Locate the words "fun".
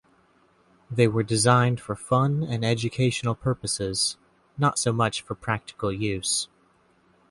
1.95-2.41